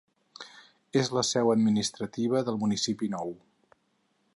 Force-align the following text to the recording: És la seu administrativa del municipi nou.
És 1.01 1.11
la 1.17 1.23
seu 1.33 1.53
administrativa 1.57 2.45
del 2.49 2.61
municipi 2.67 3.15
nou. 3.19 3.37